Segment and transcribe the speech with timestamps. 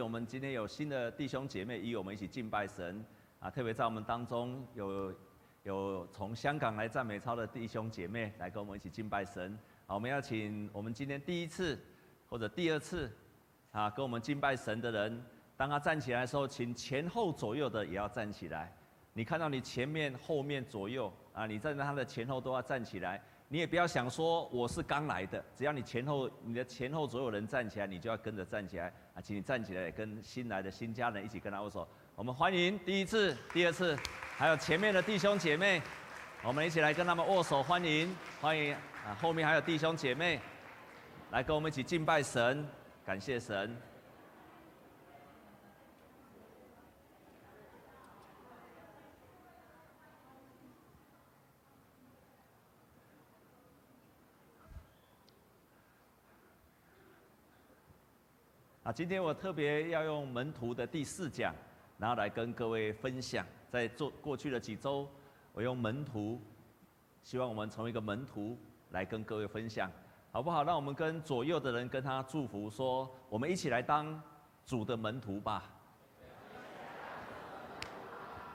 [0.00, 3.04] 我们今天有新的弟兄姐妹与我们一起敬拜神
[3.40, 5.14] 啊，特别在我们当中有
[5.62, 9.58] 有从香港来赞美操的弟兄姐妹来跟我们一起敬拜神。
[9.86, 11.78] 好，我们要请我们今天第一次
[12.28, 13.10] 或者第二次
[13.70, 15.24] 啊跟我们敬拜神的人，
[15.56, 18.72] 当他站起来的时候，请前后左右的也要站起来。
[19.12, 23.22] 你看到你前面、后面、左右啊，你站在他的前后都要站起来。
[23.48, 29.20] 你也不要想说我是刚来的，只要你前后你的前后左右人站起来，你就要跟着站起来啊！
[29.22, 31.86] 请你站起来，跟新来的新家人一起跟他握手。
[32.16, 33.96] 我们欢迎第一次、第二次，
[34.36, 35.80] 还有前面的弟兄姐妹，
[36.42, 39.14] 我们一起来跟他们握手欢迎，欢迎啊！
[39.20, 40.40] 后面还有弟兄姐妹
[41.30, 42.66] 来跟我们一起敬拜神，
[43.04, 43.76] 感谢神。
[58.86, 61.52] 啊，今天我特别要用门徒的第四讲，
[61.98, 63.44] 然后来跟各位分享。
[63.68, 65.08] 在做过去的几周，
[65.52, 66.40] 我用门徒，
[67.20, 68.56] 希望我们从一个门徒
[68.90, 69.90] 来跟各位分享，
[70.30, 70.62] 好不好？
[70.62, 74.22] 让我们跟左右的人跟他祝福说，我们一起来当
[74.64, 75.64] 主的门徒吧。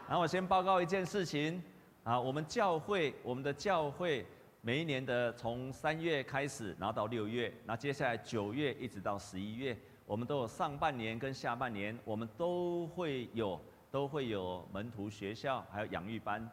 [0.07, 1.61] 然后我先报告一件事情
[2.05, 4.25] 啊，我们教会，我们的教会
[4.61, 9.77] 每一年的从三月开始，然后到六月，那接下来九月一直到十一月。
[10.11, 13.57] 我们都有上半年跟下半年，我们都会有
[13.89, 16.45] 都会有门徒学校，还有养育班。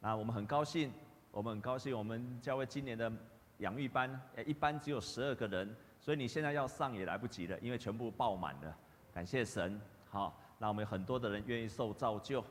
[0.00, 0.92] 那我们很高兴，
[1.30, 3.12] 我们很高兴，我们教会今年的
[3.58, 8.76] 养育班，一班只有十二个人，所以你现在要上也来不及了，因为全部爆满了。
[9.12, 12.44] 感谢神，好，那我们有很多的人愿意受造就。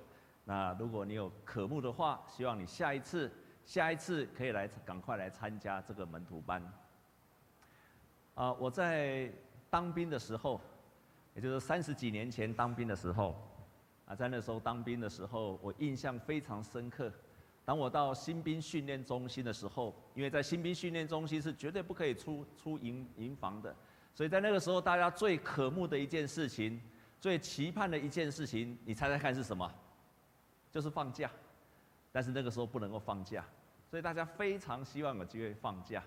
[0.46, 3.30] 那如果你有渴慕的话，希望你下一次
[3.66, 6.64] 下一次可以来赶快来参加这个门徒班。
[8.36, 9.30] 啊，我在。
[9.74, 10.62] 当兵的时候，
[11.34, 13.36] 也就是三十几年前当兵的时候，
[14.06, 17.12] 啊，在那时候当兵的时候，我印象非常深刻。
[17.66, 23.76] 当我到新兵训练中心的时候，因为在新兵训练中心是绝对不可以出出营营房的，
[24.14, 26.80] 所以在那个时候，大家最渴慕的一件事情，
[27.20, 29.74] 最期盼的一件事情，你猜猜看是什么？
[30.70, 31.32] 就是放假。
[32.12, 33.44] 但是那个时候不能够放假，
[33.90, 36.04] 所以大家非常希望有机会放假。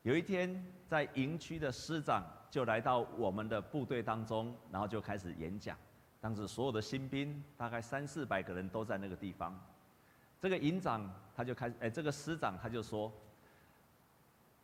[0.00, 5.76] 有一天，在营区的师长就来到我们的部队当中，然后就开始演讲。
[6.20, 9.58] 当时所有的新兵大概三四百个人都在那个地方。
[10.40, 13.12] 这个营长他就开始，哎，这个师长他就说：“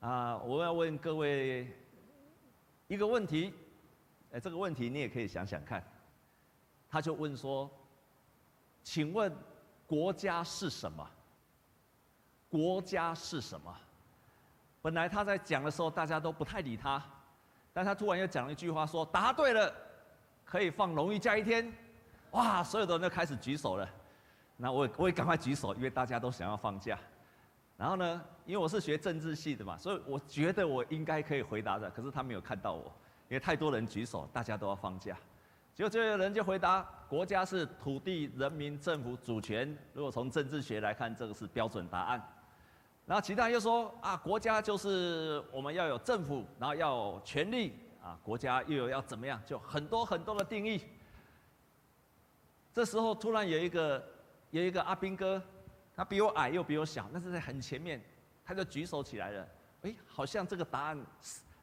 [0.00, 1.70] 啊，我要问各位
[2.88, 3.54] 一个问题，
[4.32, 5.82] 哎，这个问题你也可以想想看。”
[6.90, 7.70] 他就问说
[8.82, 9.32] ：“请问
[9.86, 11.08] 国家是什么？
[12.48, 13.74] 国家是什么？”
[14.82, 17.02] 本来他在讲的时候，大家都不太理他，
[17.76, 19.70] 但他突然又讲了一句话，说：“答对了，
[20.46, 21.70] 可以放荣誉假一天。”
[22.32, 23.86] 哇，所有的人都开始举手了。
[24.56, 26.98] 那我我也赶快举手，因为大家都想要放假。
[27.76, 31.90] 然后呢，因为我是学政治系的嘛，所以我觉得我应该可以回答的。
[31.90, 32.84] 可是他没有看到我，
[33.28, 35.14] 因为太多人举手，大家都要放假。
[35.74, 42.26] 结果这个人就回答：“国家是土地、人民、政府、主权。”如果从政治学来看，这个是标准答案。
[43.06, 47.72] 然后其他又说啊，国家就是我们要有政府，然后要有权力
[48.02, 50.82] 啊，国家又有要怎么样，就很多很多的定义。
[52.74, 54.04] 这时候突然有一个
[54.50, 55.40] 有一个阿兵哥，
[55.94, 58.04] 他比我矮又比我小，但是在很前面，
[58.44, 59.48] 他就举手起来了。
[59.82, 61.06] 哎，好像这个答案，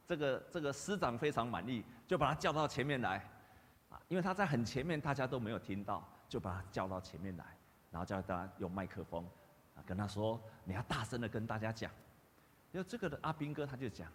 [0.08, 3.18] 这个这个师长非常满意，就把他叫到前面来，
[3.90, 7.44] 啊，因为他在很前面，大家都没有听到，就把他叫到前面来，
[7.92, 9.28] 然后叫他用麦克风。
[9.76, 11.92] 啊，跟他说，你要大声的跟大家讲。
[12.72, 14.12] 因为这个的阿兵哥他就讲，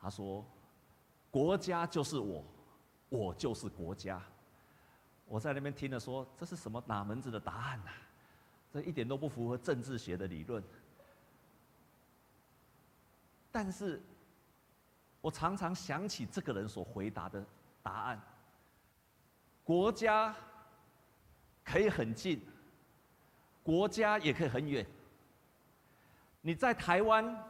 [0.00, 0.44] 他说，
[1.30, 2.44] 国家就是我，
[3.10, 4.22] 我就是国家。
[5.26, 7.90] 我在那边听了说，这是什么哪门子的答案呐、
[8.72, 10.62] 这一点都不符合政治学的理论。
[13.50, 14.02] 但是，
[15.20, 17.44] 我常常想起这个人所回答的
[17.82, 18.20] 答案：
[19.62, 20.34] 国家
[21.64, 22.46] 可以很近。
[23.62, 24.84] 国家也可以很远。
[26.40, 27.44] 你在台湾，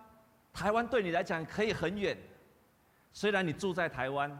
[0.52, 2.16] 台湾对你来讲可以很远。
[3.12, 4.38] 虽然你住在台湾，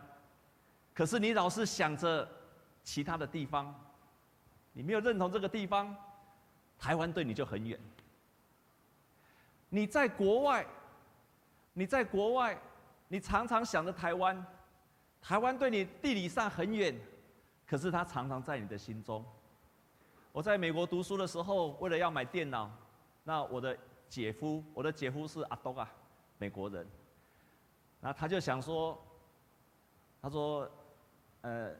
[0.94, 2.28] 可是你老是想着
[2.82, 3.74] 其他的地方，
[4.72, 5.94] 你没有认同这个地方，
[6.78, 7.78] 台湾对你就很远。
[9.68, 10.66] 你在国外，
[11.72, 12.58] 你在国外，
[13.08, 14.46] 你常常想着台湾，
[15.20, 16.94] 台湾对你地理上很远，
[17.66, 19.24] 可是它常常在你的心中。
[20.32, 22.70] 我在美国读书的时候，为了要买电脑，
[23.22, 23.76] 那我的
[24.08, 25.86] 姐夫，我的姐夫是阿东啊，
[26.38, 26.86] 美国人，
[28.00, 28.98] 那他就想说，
[30.22, 30.70] 他说，
[31.42, 31.74] 呃，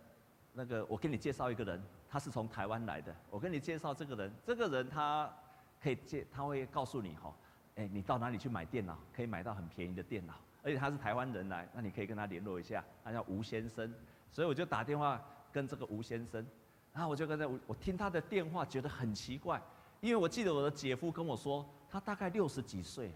[0.53, 5.35] 那个我给你介绍一个人，他是从台湾来的，我跟你介绍这个人，这个人他
[5.83, 7.35] 可以介，他会告诉你哈，
[7.77, 13.91] 哎，你到哪里去买电脑，可以买到很便宜的电脑，而且他是台湾人来，那你可以跟他联络一下，他叫吴先生，
[14.31, 15.19] 所以我就打电话
[15.51, 16.47] 跟这个吴先生，
[16.93, 19.61] 然后我就跟他，我听他的电话觉得很奇怪，
[20.01, 23.15] 因为我记得我的姐夫跟我说，他大概六十几岁了，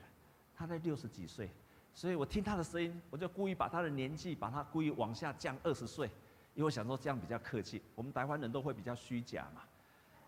[0.55, 1.51] 他在六十几岁。
[1.93, 6.07] 所以我听他的声音，我就故意把他的年纪，把他故意往下降二十岁，
[6.55, 7.81] 因为我想说这样比较客气。
[7.95, 9.63] 我们台湾人都会比较虚假嘛，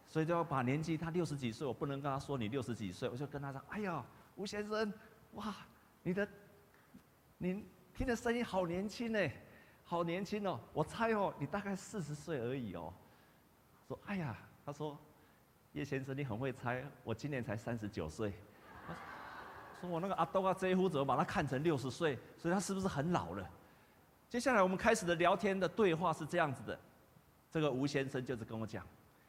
[0.06, 4.04] 所以就要把年纪，他六十几岁，我不能跟他说你六十几岁，我就跟他说：“哎呀，
[4.36, 4.92] 吴先生，
[5.32, 5.54] 哇，
[6.02, 6.26] 你的，
[7.36, 9.30] 您听的声音好年轻呢，
[9.84, 12.92] 好年轻哦，我猜哦，你大概四十岁而已哦。”
[13.88, 14.36] 说：“哎呀，
[14.66, 14.96] 他说，
[15.72, 18.34] 叶先生你很会猜，我今年才三十九岁。”
[19.80, 22.18] 说我那个阿东啊，这一户怎么把他看成六十岁？
[22.36, 23.48] 所以他是不是很老了？
[24.28, 26.78] 接下来我们开始的聊天的对话是这样子的，
[27.50, 28.86] 这个吴先生就是跟我讲，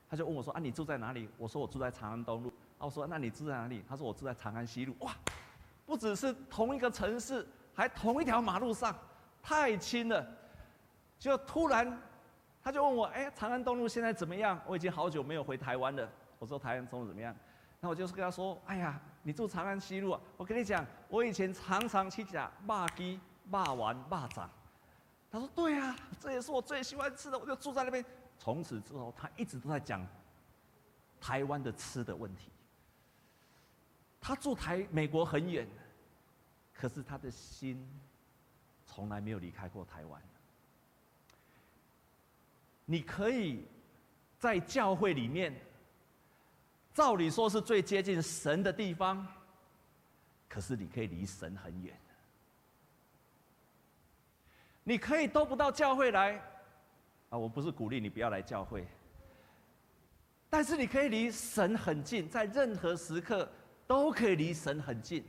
[0.10, 5.16] 他就问我说：“啊，你住在哪里？”我说：“我住在长安东路。”啊，我说：“那你住在哪里？”他说：“我住在长安西路。”哇，
[5.86, 8.94] 不只是同一个城市，还同一条马路上，
[9.42, 10.28] 太亲了。
[11.18, 12.02] 就突然，
[12.70, 16.08] 他就问我：“哎，长安东路现在怎么样？”我已经好久没有回台湾了。
[16.38, 17.36] 我说：“台湾中怎么样？”
[17.82, 20.22] 那我就是跟他说：“哎呀。”你住长安西路啊？
[20.38, 23.20] 我跟你讲，我以前常常去讲骂鸡、
[23.50, 24.50] 骂丸、麻酱。
[25.30, 28.04] 他说：“对啊，这也是我最喜欢吃的。”我就住在那边。
[28.38, 30.08] 从此之后，他一直都在讲
[31.20, 32.50] 台湾的吃的问题。
[34.22, 35.68] 他住台美国很远，
[36.74, 37.86] 可是他的心
[38.86, 40.22] 从来没有离开过台湾。
[42.92, 43.64] 你可以
[44.40, 45.54] 在教会里面。
[46.92, 49.26] 照理说是最接近神的地方，
[50.50, 51.96] 可是你可以离神很远。
[54.84, 56.34] 你可以都不到教会来，
[57.30, 58.88] 啊，我不是鼓励你不要来教会，
[60.50, 63.48] 但是你可以离神很近，在任何时刻
[63.86, 65.24] 都可以离神很近。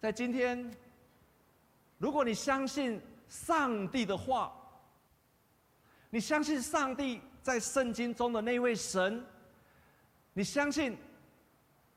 [0.00, 0.74] 在今天，
[1.98, 2.98] 如果你相信
[3.28, 4.58] 上帝的话，
[6.12, 7.20] 你相信上帝。
[7.42, 9.20] 在圣经中的那位神，
[10.32, 10.96] 你相信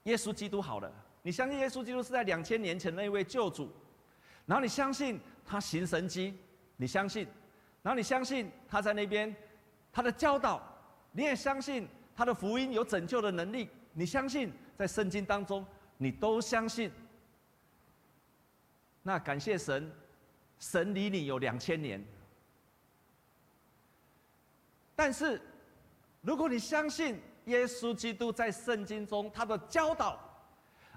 [0.05, 0.91] 耶稣基督好了，
[1.21, 3.71] 你相信耶稣基督是在两千年前那位救主，
[4.47, 6.33] 然后你相信他行神迹，
[6.77, 7.27] 你相信，
[7.83, 9.35] 然后你相信他在那边
[9.93, 10.59] 他的教导，
[11.11, 15.63] 你也相信他的福音有拯救的能力，你相信在圣经当中？
[15.99, 16.91] 你都相信，
[19.03, 19.91] 那感谢神，
[20.57, 22.03] 神离你有两千年。
[24.95, 25.41] 但是，
[26.21, 30.17] 如果你相信耶稣基督在圣经中他的教导，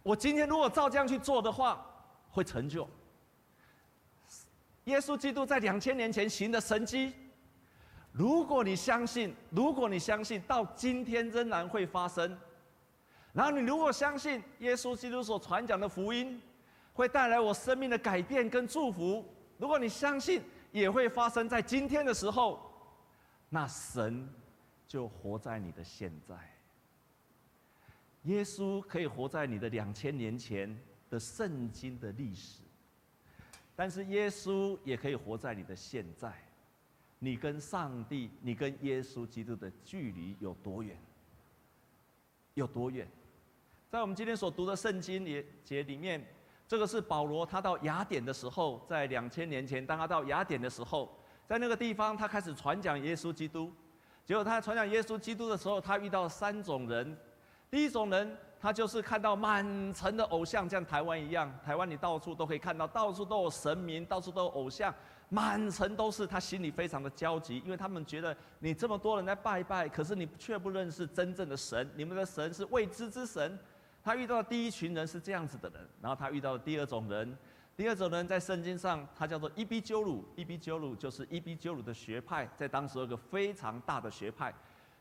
[0.04, 1.84] 我今天如果照这样去做的话，
[2.30, 2.88] 会成就。
[4.84, 7.12] 耶稣基督在两千年前行的神迹，
[8.12, 12.38] 如果你相信，如果你相信到今天仍然会发生，
[13.32, 16.40] 然后你如果相信耶稣基督所传讲的福音
[16.92, 19.24] 会带来我生命的改变跟祝福，
[19.58, 20.40] 如果你相信
[20.70, 22.64] 也会发生在今天的时候。
[23.50, 24.28] 那神
[24.86, 26.36] 就活在你的现在，
[28.24, 30.78] 耶稣可以活在你的两千年前
[31.08, 32.60] 的圣经的历史，
[33.74, 36.32] 但是耶稣也可以活在你的现在。
[37.18, 40.94] 你跟上帝，你跟耶稣基督的距离有多远？
[42.52, 43.08] 有多远？
[43.90, 46.22] 在我们今天所读的圣经里节里面，
[46.66, 51.17] 这个是保罗他到雅典的时候，在两千年前，当他到雅典的时候。
[51.48, 53.72] 在那个地方，他开始传讲耶稣基督。
[54.22, 57.16] 结果他传讲耶稣基督的时候，他遇到三种人。
[57.70, 59.64] 第一种人，他就是看到满
[59.94, 61.50] 城的偶像，像台湾一样。
[61.64, 64.94] 台湾你到处都可以看到，到处都有神明，到处都有偶像，
[65.30, 66.26] 满城都是。
[66.26, 73.58] 他心里非常的焦急，因为他们觉得你这么多人在拜拜，可是你却不认识真正的神，你们的神是未知之神。
[74.04, 77.34] 他遇到的第一群人是这样子的人，然后他遇到的第二种人。
[77.78, 80.24] 第二种人在圣经上，他叫做伊比鸠鲁。
[80.34, 84.52] 伊比鸠鲁就是伊比鸠鲁的学派，在当时有个非常大的学派。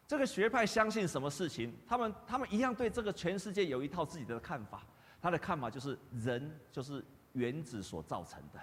[0.07, 1.73] 这个学派相信什么事情？
[1.87, 4.83] 他们他们一样对这个全世界有一套自己的看法。
[5.19, 7.03] 他的看法就是人就是
[7.33, 8.61] 原子所造成的，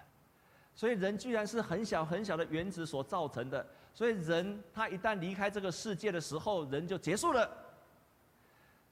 [0.77, 3.67] 所以人居然是很小很小的原子所造成的。
[3.93, 7.51] 所以人他一旦离开这个世界的时候，人就结束了。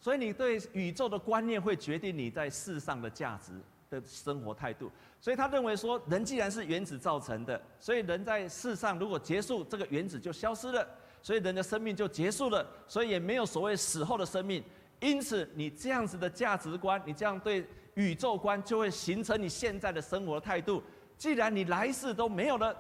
[0.00, 3.52] 所以你对宇宙的观念会决定你在世上的价值
[4.00, 10.87] 的生活态度，所以他认为说，人既然是原子造成的，所以人在世上如果结束，这个原子就消失了，
[11.20, 14.64] 所以人的生命就结束了，所以也没有所谓死后的生命。
[15.00, 20.82] 因此，你这样子的价值观，你这样对宇宙观，就会形成你现在的生活态度。
[21.18, 22.75] 既然你来世都没有了，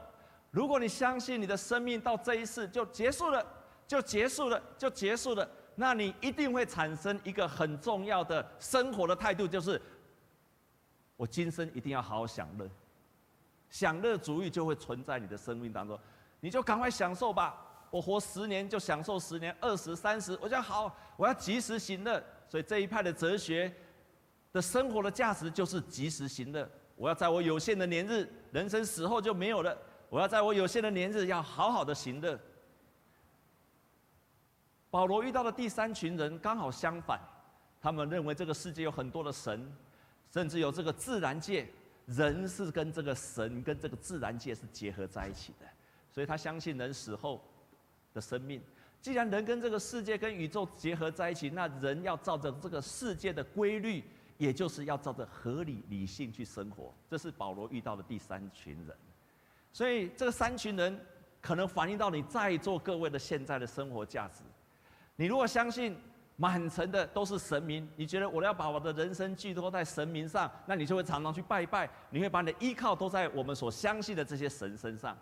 [0.50, 3.44] 如果你相信你的生命到这一世就结束了，
[3.86, 9.80] 就结束了，就结束了，那你一定会产生一个很重要的生活的态度，就是
[11.16, 12.68] 我今生一定要好好享乐，
[13.70, 15.98] 享乐主义就会存在你的生命当中，
[16.40, 17.68] 你就赶快享受吧。
[17.90, 22.22] 我活十年就享受十年，二十、三十，我讲好，我要及时行乐。
[22.48, 23.72] 所以这一派的哲学
[24.52, 26.68] 的生活的价值就是及时行乐。
[26.96, 29.76] 我要在我有限的年日，人生死后就没有了。
[30.08, 32.38] 我要在我有限的年日，要好好的行乐。
[34.90, 37.18] 保罗遇到的第三群人刚好相反，
[37.80, 39.70] 他们认为这个世界有很多的神，
[40.32, 41.68] 甚至有这个自然界，
[42.06, 45.66] 人是跟这个神跟这个自然界是结合在一起的，
[46.10, 47.44] 所以他相信人死后
[48.14, 48.60] 的生命。
[49.02, 54.02] 既然人跟这个世界跟宇宙结合在一起，那人要照着这个世界的规律，
[54.38, 56.94] 也就是要照着合理理性去生活。
[57.10, 58.96] 这是保罗遇到的第三群人。
[59.70, 60.98] 所以这个三群人
[61.40, 64.44] 可能反映到你在座各位的现在的生活价值。
[65.16, 65.94] 你如果相信
[66.36, 75.16] 满城的都是神明，你觉得我要把我的人生寄托在神明上，那你就会常常去拜拜，你会把你的依靠都在我们所相信的这些神身上。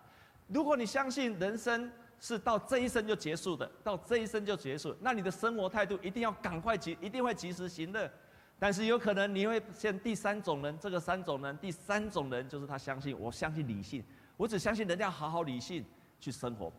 [0.47, 8.11] 如果你相信人生是到这一生就结束的，到这一生就结束，那你的生活态度一定要赶快及，一定会及时行乐。
[8.59, 14.05] 但是有可能你会像第三种人，这个三种人，第三种人就是他相信，我相信理性。
[14.37, 15.85] 我只相信人家好好理性
[16.19, 16.73] 去生活，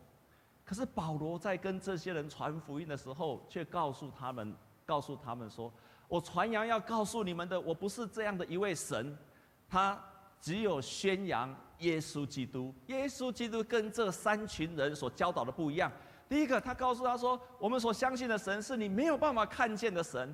[0.71, 5.69] 可是保罗在跟这些人传福音的时候，却告诉他们，告诉他们说
[6.07, 9.13] ：“我传扬要告诉你们的，我不是这样的一位神，
[9.67, 10.01] 他
[10.39, 12.73] 只有宣扬耶稣基督。
[12.87, 15.91] 耶稣基督跟这三群人所教导的不一样。
[16.29, 20.33] 第一个，他告诉他说，我们所相信的神是你没有办法看见的神，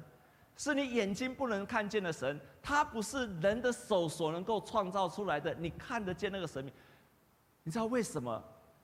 [0.56, 6.72] 是你眼睛不能看见的神，他不是人的手所能够创造出来的，你看得见那个神明。”
[7.66, 8.40] 你知道为什么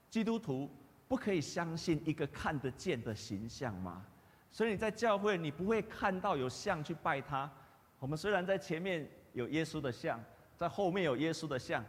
[0.10, 0.68] 基督徒
[1.08, 4.06] 不可以相信一个看得见的形象吗？
[4.52, 7.52] 所以你在教会，你不会看到有像去拜他。
[8.00, 10.20] 我们虽然在前面有耶稣的像，
[10.56, 11.84] 在后面有耶稣的像，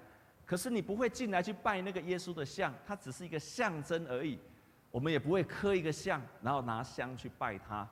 [0.46, 4.38] 可是你不会进来去拜那个耶稣的像，它只是一个象征而已。
[4.90, 7.88] 我们也不会刻一个像，然后拿香去拜他。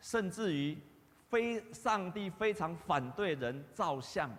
[0.00, 0.76] 甚至于，
[1.30, 4.30] 非上帝非常反对人造像，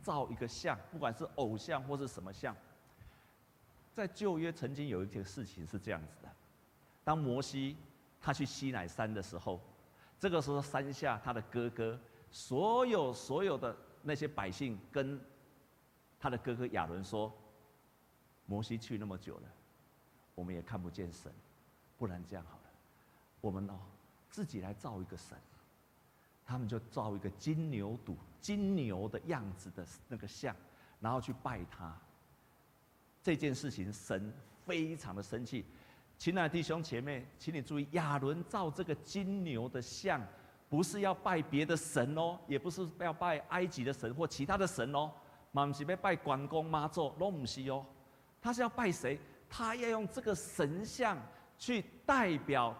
[0.00, 2.54] 造一个像，不管是偶像或是什么像。
[3.96, 6.30] 在旧约曾经有一件事情是这样子的：
[7.02, 7.74] 当摩西
[8.20, 9.58] 他去西乃山的时候，
[10.20, 11.98] 这个时候山下他的哥哥，
[12.30, 15.18] 所有所有的那些百姓跟
[16.20, 17.32] 他的哥哥亚伦说
[18.44, 19.48] ：“摩西去那么久了，
[20.34, 21.32] 我们也看不见神，
[21.96, 22.70] 不然这样好了，
[23.40, 23.78] 我们哦
[24.28, 25.38] 自己来造一个神。”
[26.44, 30.54] 他们就造一个金牛犊、金牛的样子的那个像，
[31.00, 31.96] 然后去拜他。
[33.26, 34.32] 这件事情，神
[34.64, 35.64] 非常的生气。
[36.16, 40.24] 亲爱的弟兄姐妹，请你注意，亚伦造这个金牛的像，
[40.68, 45.10] 不是要拜别的神哦，也不是要拜埃及的神或其他的神哦，
[45.50, 47.84] 嘛不是要拜关公妈祖，都不是哦。
[48.40, 49.18] 他是要拜谁？
[49.50, 51.18] 他要用这个神像
[51.58, 52.72] 去代表、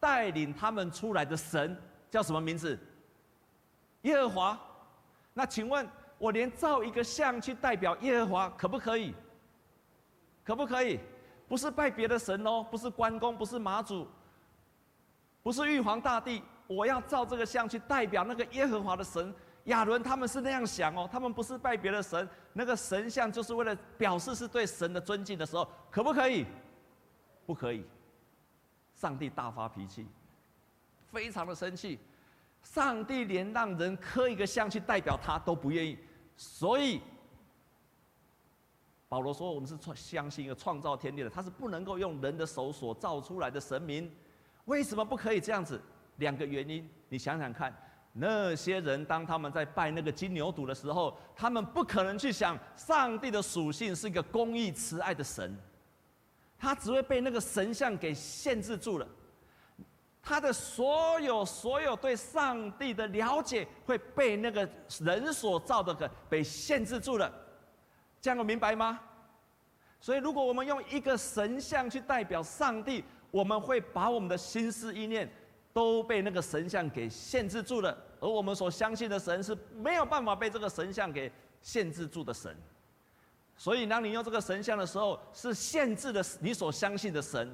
[0.00, 1.76] 带领他们出来的神，
[2.10, 2.78] 叫什么名字？
[4.00, 4.58] 耶和华。
[5.34, 9.14] 那请问，我连造一个像去代表耶和华，可不可以？
[10.44, 10.98] 可不可以？
[11.48, 14.08] 不是拜别的神哦，不是关公，不是妈祖，
[15.42, 16.42] 不是玉皇大帝。
[16.66, 19.34] 我要照这个像去代表那个耶和华的神。
[19.64, 26.46] 亚伦他们是那样想哦，他们不是拜别的神，那个神像就是为了表示是对神的尊敬的时候，可不可以？
[27.44, 27.84] 不可以。
[28.94, 30.06] 上帝大发脾气，
[31.10, 31.98] 非常的生气。
[32.62, 35.98] 上帝连让人刻一个像去代表他都不愿意，
[36.34, 37.02] 所以。
[39.12, 44.10] 保罗说：“我们是创相信一个创造天地的，他是不能够用人的手所造出来的神明。
[44.64, 45.78] 为什么不可以这样子？
[46.16, 47.70] 两个原因，你想想看。
[48.14, 55.54] 那些人当他们在拜那个金牛犊的时候，他们不可能去想上帝的属性是一个公义慈爱的神，
[56.58, 59.06] 他只会被那个神像给限制住了。
[60.22, 64.66] 他的所有所有对上帝的了解会被那个
[65.00, 67.30] 人所造的个被限制住了。”
[68.22, 69.00] 这样有明白吗？
[70.00, 75.28] 所以，如果我们用一个神像去代表上帝，我们会把我们的心思意念
[75.72, 77.96] 都被那个神像给限制住了。
[78.20, 82.56] 而我们所相信的神是没有办法被这个神像给限制住的神。
[83.56, 87.52] 所以，当你用这个神像的时候，是限制了你所相信的神。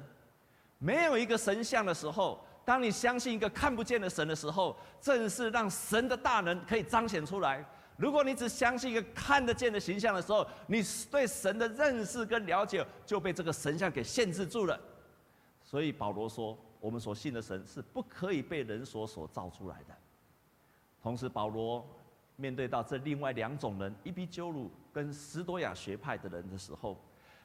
[0.77, 7.65] 没有一个神像的时候，当你相信一个看不见的神的时候，正是让神的大能可以彰显出来。
[7.99, 14.79] 如果你只相信一个看得见的形象的时候，你对神的认识跟了解就被这个神像给限制住了。
[15.61, 19.93] 所以保罗说，我们所信的神是不可以被人所所造出来的。
[21.03, 21.85] 同时，保罗
[22.37, 26.97] 面对到这另外两种人，伊比鸠鲁跟斯多亚学派的人的时候，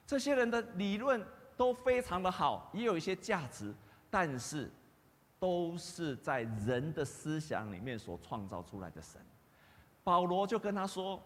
[0.06, 1.20] 这些人的理论
[1.56, 3.74] 都非常的好，也有一些价值，
[4.08, 4.70] 但是
[5.40, 9.20] 都是在人的思想里面所创造出来的神。
[10.04, 11.20] 保罗就跟他说：“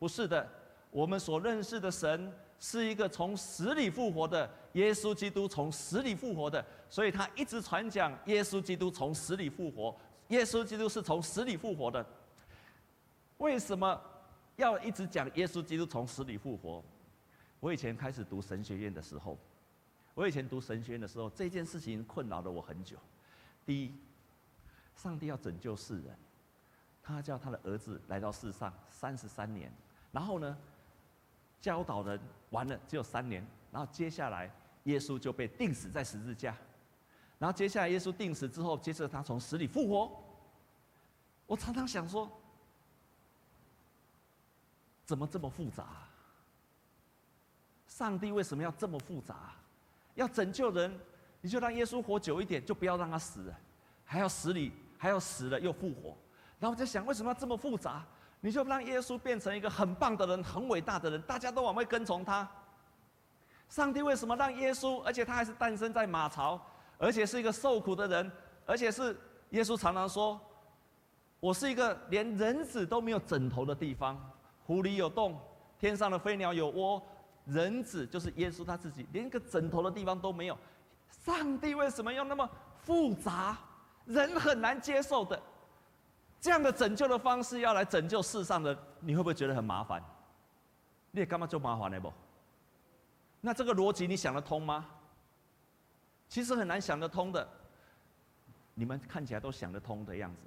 [0.00, 0.48] 不是的，
[0.90, 9.94] 我们所认识的神是一个从死里复活的耶稣基督，从死里复活的，所以他一直传讲耶稣基督从死里复活。”
[10.28, 12.04] 耶稣基督是从死里复活的。
[13.38, 14.00] 为什么
[14.56, 16.82] 要一直讲耶稣基督从死里复活？
[17.60, 19.38] 我以前开始读神学院的时候，
[20.14, 22.96] 我以前读神学院的时候，这件事情困扰了我很久。
[23.64, 23.94] 第一，
[24.96, 26.16] 上帝要拯救世人，
[27.06, 29.72] 他叫他的儿子来到世上三十三年，
[30.10, 30.58] 然后呢，
[31.60, 32.18] 教导人
[32.50, 34.50] 完了只有三年，然后接下来
[34.84, 36.56] 耶稣就被钉死在十字架。
[37.38, 40.10] 然后接下来，耶稣钉死之后，接着他从死里复活。
[41.46, 42.28] 我常常想说，
[45.04, 45.86] 怎么这么复杂？
[47.86, 49.52] 上帝为什么要这么复杂？
[50.14, 50.98] 要拯救人，
[51.40, 53.54] 你就让耶稣活久一点，就不要让他死，
[54.04, 56.16] 还要死里，还要死了又复活。
[56.58, 58.04] 然后我在想，为什么要这么复杂？
[58.40, 62.48] 你就让耶稣变成一个很棒的人，很伟大的人，大家都往外跟从他。
[63.68, 66.60] 上帝为什么让耶稣，而且他还是诞生在马槽？
[66.98, 68.32] 而且是一个受苦的人，
[68.64, 69.14] 而且是
[69.50, 70.40] 耶稣常常说
[71.40, 74.18] ：“我是一个连人子都没有枕头的地方，
[74.64, 75.38] 湖里有洞，
[75.78, 77.02] 天上的飞鸟有窝，
[77.44, 80.56] 人子就是耶稣他自己，连一个枕头的地方都没有。
[81.10, 82.48] 上帝为什么要那么
[82.80, 83.58] 复杂，
[84.06, 85.40] 人很难接受的
[86.46, 88.78] 这样的拯救的方式，要来拯救世上的？
[89.00, 90.00] 你会不会觉得很麻烦？
[91.10, 91.98] 你也干嘛就麻烦呢？
[91.98, 92.12] 不？
[93.40, 94.86] 那这个逻辑你想得通吗？”
[96.30, 97.48] 其实很难想得通的，
[98.74, 100.42] 你们看起来都想得通的样子。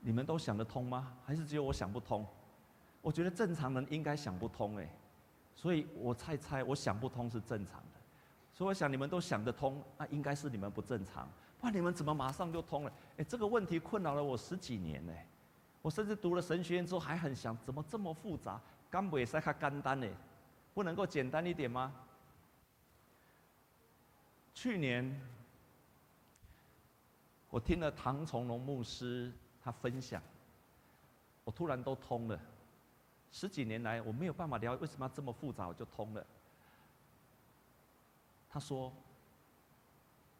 [0.00, 1.10] 你们都想得通吗？
[1.24, 2.26] 还是只有我想不通？
[3.00, 4.86] 我觉得正常人应该想不通哎，
[5.54, 7.98] 所以我猜猜，我想不通是正常的。
[8.52, 11.26] 所以我想你们都想得通，那应该是你们不正常。
[11.64, 12.92] 那你们怎么马上就通了？
[13.16, 15.12] 哎，这个问题困扰了我十几年呢。
[15.80, 18.60] 我甚至读了神学院之后还很想，怎么这么复杂？
[18.90, 20.06] 干不也是看简单呢？
[20.74, 21.90] 不能够简单一点吗？
[24.52, 25.18] 去年，
[27.48, 30.22] 我听了唐从龙牧师他分享，
[31.44, 32.38] 我突然都通了。
[33.32, 36.26] 十几年来我没有办法聊，为什么这么复杂，我就通了。
[38.50, 38.92] 他说，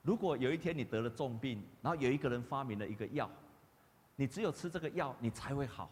[0.05, 3.29] 如果有一天你得了重病，然后有一个人发明了一个药，
[4.17, 5.91] 你只有吃这个药，你才会好。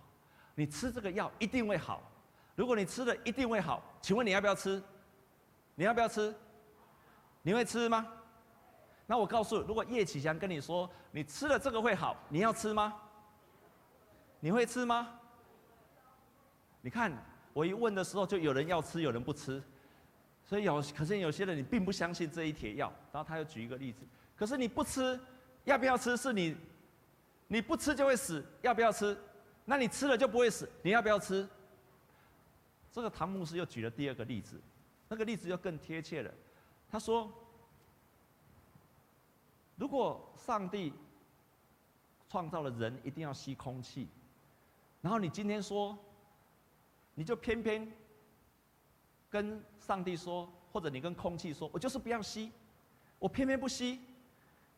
[0.54, 2.02] 你吃这个药一定会好。
[2.54, 4.82] 如果你吃了一定会好，请问你要不要吃？
[5.74, 6.34] 你要不要吃？
[7.40, 8.06] 你会吃吗？
[9.06, 12.94] 那我告诉，如果叶启祥跟你说，你吃了这个会好，你要吃吗？
[14.40, 15.08] 你会吃吗？
[16.82, 17.10] 你看，
[17.54, 19.62] 我一问的时候，就有人要吃，有人不吃。
[20.52, 22.92] 所以有，可是有些人你并不相信这一帖药。
[23.10, 24.02] 然后他又举一个例子，
[24.36, 25.18] 可是你不吃，
[25.64, 26.14] 要不要吃？
[26.14, 26.54] 是你，
[27.48, 29.16] 你不吃就会死，要不要吃？
[29.64, 31.48] 那你吃了就不会死，你要不要吃？
[32.92, 34.60] 这个唐牧师又举了第二个例子，
[35.08, 36.30] 那个例子又更贴切了。
[36.90, 37.32] 他说
[39.76, 40.92] ：“如果上帝
[42.28, 44.06] 创造了人，一定要吸空气，
[45.00, 45.96] 然后你今天说，
[47.14, 47.90] 你就偏偏
[49.32, 52.52] 跟上帝说，或者你跟空气说，我就是不要吸，
[53.18, 53.98] 我偏偏不吸。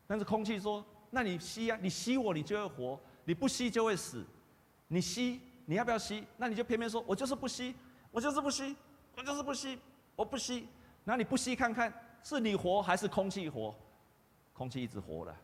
[0.07, 4.25] 但是空气说，那你吸啊，你吸我，你就会活；你不吸就会死。
[4.87, 6.25] 你吸，你要不要吸？
[6.37, 7.75] 那你就偏偏说，我就是不吸，
[8.11, 8.75] 我就是不吸，
[9.17, 9.77] 我就是不吸，
[10.15, 10.67] 我不吸。
[11.03, 13.75] 那你不吸看看。”是你活还是空气活？
[14.51, 15.35] 空气一直活了。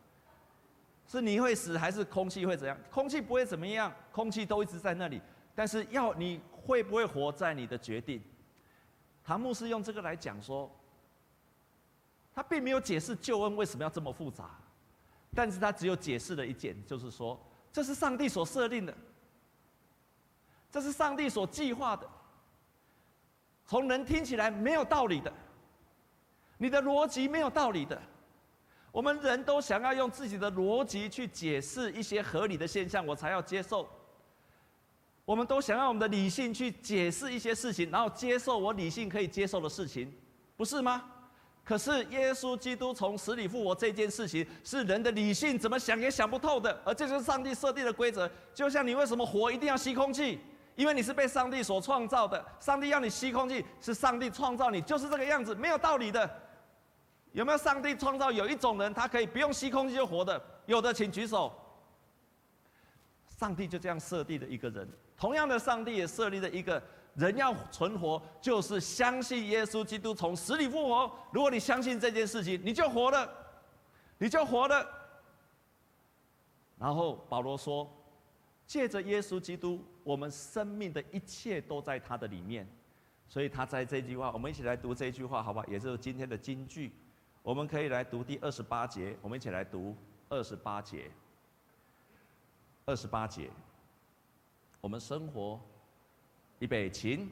[1.06, 2.76] 是你会死还是空气会怎样？
[2.90, 5.22] 空气不会怎么样，空气都一直在那里。
[5.54, 8.20] 但是要你会不会活在你的决定。
[9.24, 10.70] 唐牧师用这个来讲说，
[12.34, 14.50] 他并没有解释救恩为什么要这么复杂，
[15.34, 17.40] 但是他只有解释了一点，就是说
[17.72, 18.94] 这是上帝所设定的，
[20.70, 22.08] 这是上帝所计划的，
[23.66, 25.32] 从人听起来没有道理的。
[26.58, 28.00] 你的逻辑没有道理的，
[28.90, 33.88] 我们人都想要用自己的逻辑去解释一些合理的现象，我才要接受。
[35.24, 40.12] 我们都想要我们的理性去解释一些事情，然后接受我理性可以接受的事情，
[40.56, 41.04] 不是吗？
[41.64, 48.28] 可是耶稣基督从死里复活这件事情，是人的理性怎么想也想不透的，而这就是上帝设定的规则。
[48.52, 50.40] 就像你为什么活一定要吸空气？
[50.74, 56.28] 因为你是被上帝所创造的，上帝要你吸空气，是上帝创造你，就是这个样子，没有道理的。
[57.30, 60.42] 有没有上帝创造有一种人，他可以不用吸空气就活的？
[60.66, 61.52] 有的请举手。
[63.38, 64.88] 上帝就这样设定的一个人，
[65.22, 66.82] 同样的，上帝也设立了一个
[67.14, 71.08] 人要存活，就是相信耶稣基督从死里复活。
[71.30, 73.32] 如果你相信这件事情，你就活了，
[74.18, 74.84] 你就活了。
[76.76, 77.88] 然后保罗说，
[78.66, 82.68] 借着耶稣基督，我们生命的一切都在他的里面。
[83.28, 85.64] 所以他在这句话，我们一起来读这句话，好吧？
[85.68, 86.90] 也就是今天的金句。
[87.44, 89.96] 我们可以来读第二十八节，我们一起来读
[90.28, 91.08] 二十八节。
[92.84, 93.48] 二十八节，
[94.82, 95.60] 我们生活，
[96.58, 97.28] 预备起，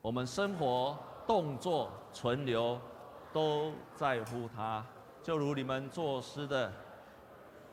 [0.00, 2.80] 我们生活、动作、存留，
[3.30, 4.84] 都在乎他。
[5.22, 6.72] 就如你们作诗的，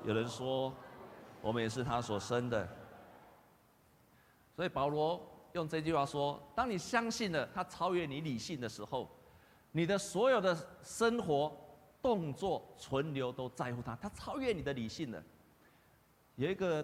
[0.03, 0.73] 有人说，
[1.41, 2.67] 我们也是他所生的。
[4.53, 9.09] 所以保罗用这句话说：当你相信了他超越你理性的时候，
[9.71, 11.57] 你的所有的生活。
[12.03, 15.23] 动作存留都在乎他，他超越你的理性了。
[16.35, 16.83] 有一个，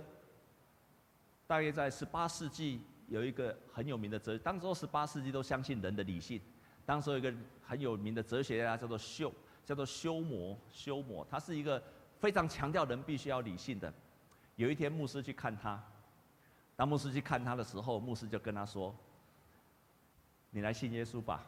[1.47, 6.39] 大约在十八世纪，有一个很有名的哲，当时十八世纪都相信人的理性。
[6.85, 9.33] 当时有一个很有名的哲学家叫做休，
[9.65, 11.81] 叫做休谟，休谟，他是一个
[12.19, 13.91] 非常强调人必须要理性的。
[14.57, 15.81] 有一天牧师去看他，
[16.75, 18.95] 当牧师去看他的时候，牧师就跟他说
[20.51, 21.45] ：“你来信耶稣吧。”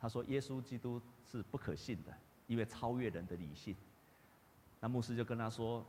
[0.00, 2.12] 他说：“耶稣基督是不可信的。”
[2.46, 3.74] 因为超越人的理性，
[4.78, 5.82] 那牧师就跟他说：“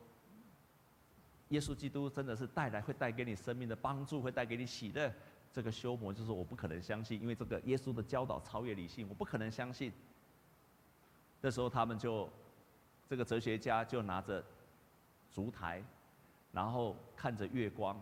[1.49, 5.13] 耶稣基督真的是带来会带给你生命的帮助，会带给你喜乐。”
[5.53, 9.91] 这个修魔就是我不可能相信，因为这个耶稣的教导超越理性，我不可能相信。
[11.39, 12.29] 那时候他们就，
[13.07, 14.43] 这个哲学家就拿着
[15.31, 15.81] 烛台，
[16.51, 17.97] 然后看着月光，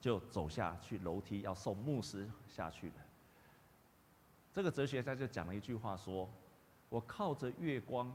[0.00, 2.94] 就走下去楼梯要送牧师下去了。
[4.52, 6.28] 这个哲学家就讲了一句话说。
[6.90, 8.10] 我靠着月光，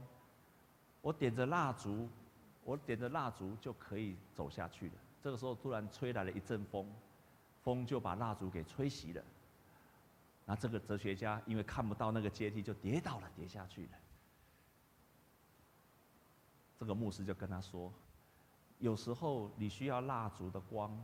[1.02, 2.10] 我点着蜡烛，
[2.64, 4.94] 我点着蜡烛就可以走下去了。
[5.22, 6.92] 这个时候突然吹来了一阵风，
[7.62, 9.24] 风就把蜡烛给吹熄了。
[10.46, 13.92] 那这个哲学家因为看不到那个阶梯，就跌倒了，跌下去了。
[16.78, 17.92] 这个牧师就跟他说
[18.80, 20.98] ：“有时候你需要蜡烛的光，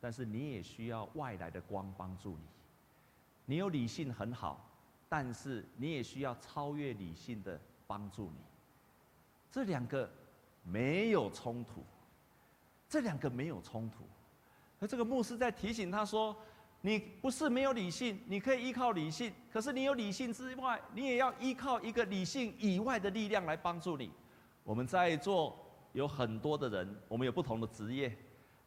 [0.00, 2.44] 但是你也需要外来的光帮助你。
[3.46, 4.62] 你有理性很好。”
[5.08, 8.40] 但是你也需要超越理性的帮助你，
[9.52, 10.10] 这两个
[10.68, 11.84] 没有冲突，
[12.88, 14.04] 这两个没有冲突。
[14.80, 16.36] 而这个牧师在提醒他说
[16.82, 24.10] ：“你不是没有理性，你可以依靠理性，可是你有理性之外，你也要依靠一个理性以外的力量来帮助你。”
[24.64, 25.56] 我们在座
[25.92, 28.16] 有很多的人，我们有不同的职业，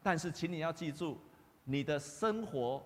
[0.02, 1.18] 但是请你要记住，
[1.64, 2.82] 你的生活。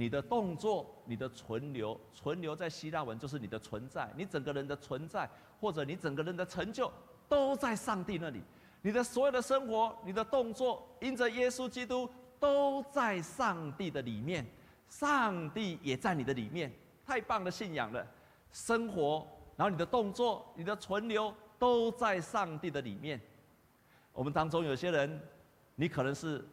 [0.00, 5.28] 你的动作，你的存留，存留在希腊文就是你的存在，你整个人的存在，
[5.60, 6.88] 或者你整个人的成就，
[7.28, 8.42] 都在上帝那里。
[8.80, 12.08] 你的所有的生活，你的动作，因着耶稣基督，
[12.40, 14.46] 都在上帝的里面，
[14.88, 16.72] 上帝也在你的里面。
[17.04, 18.06] 太棒的信仰了！
[18.52, 23.20] 生活，然后你的动作，你的存留，都在上帝的里面。
[24.12, 25.20] 我们当中有些人，
[25.74, 26.46] 你可能是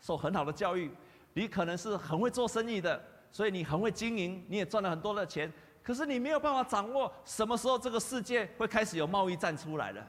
[0.00, 0.90] 受很好的教育。
[1.34, 5.50] 你可能是很会做生意的，所以你很会经营，你也赚了很多的钱。
[5.82, 10.06] 可是你没有办法掌握什么时候这个世界会开始有贸易战出来了。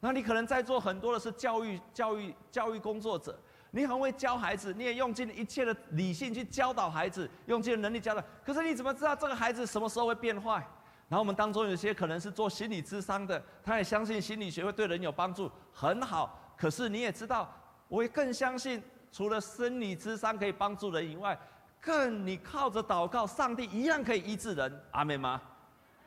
[0.00, 3.38] 那你可能在做很多的是教育、教育、教育工作者，
[3.70, 8.22] 你很会教孩子，你也用尽一切的理性去教导孩子，用尽能力教导。
[8.44, 10.64] 可是你怎么知道这个孩子什么时候会变坏？
[11.08, 16.54] 然后我们当中有些可能是做心理咨商的，他也相信心理学会对人有帮助，很好。
[16.56, 17.52] 可是你也知道，
[17.88, 18.82] 我也更相信。
[19.12, 21.38] 除了生理智商可以帮助人以外，
[21.80, 25.40] 更你靠着祷告，上帝一样可以医治人，阿门吗？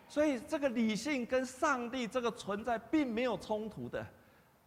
[0.10, 4.06] 所以这个理性跟上帝这个存在并没有冲突的。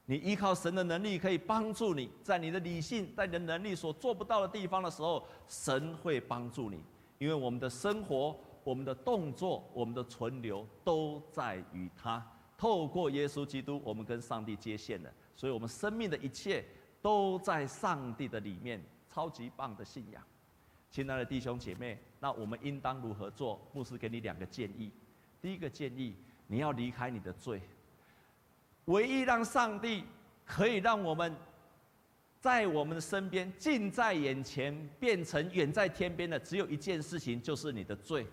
[0.06, 6.82] 你依靠神的能力可以帮助你，在你的理性、在你的能力所做不到的地方的时候，神会帮助你。
[7.18, 12.24] 因为我们的生活、我们的动作、我们的存留都在于他。
[12.56, 16.64] 透过耶稣基督，我们跟上帝接线了，所以我们生命的一切。
[17.02, 20.22] 都在上帝的里面，超级棒的信仰，
[20.88, 23.60] 亲爱的弟兄姐妹，那我们应当如何做？
[23.72, 24.92] 牧师给你两个建议。
[25.42, 26.14] 第一个建议，
[26.46, 27.60] 你要离开你的罪。
[28.84, 30.04] 唯一让上帝
[30.46, 31.34] 可以让我们
[32.40, 38.24] 在我们的身边、近在眼前，变成远在天边的，只有一件事情，就是你的罪。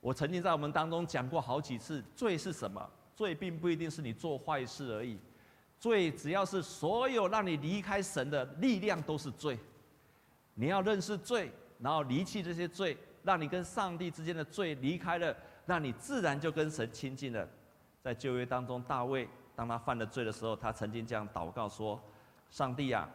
[0.00, 2.90] 我曾经在我们当中讲过好几次，罪是什么？
[3.14, 5.16] 罪并不一定是你做坏事而已，
[5.78, 9.56] 罪只要是所有让你离开神的力量都是罪。
[10.54, 17.48] 你要认识罪，然后离弃这些罪，让你跟上帝之间的罪离开了，那你自然就跟神亲近了。
[18.02, 21.98] 在旧约当中，大卫当他犯了罪的时候，他曾经这样祷告说
[22.50, 23.08] ：“上帝啊，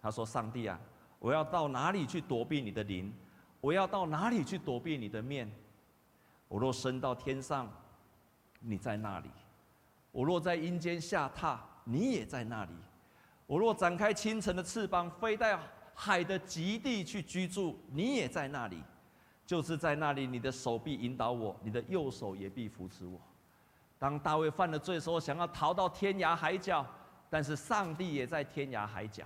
[0.00, 0.78] 他说上帝啊，
[1.18, 3.12] 我要到哪里去躲避你的灵？
[3.60, 5.50] 我要到哪里去躲避你的面？”
[6.48, 7.68] 我若升到天上，
[8.60, 9.28] 你在那里；
[10.12, 12.70] 我若在阴间下榻，你也在那里；
[13.48, 15.58] 我若展开清晨的翅膀，飞到
[15.92, 18.80] 海的极地去居住，你也在那里。
[19.46, 23.20] 就是在那里，你的手臂引导我，你的右手也必扶持我。
[23.98, 26.84] 当大卫犯了罪的时候，想要逃到天涯海角，
[27.30, 29.24] 但是上帝也在天涯海角。